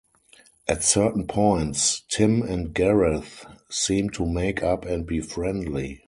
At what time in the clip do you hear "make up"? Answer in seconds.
4.25-4.83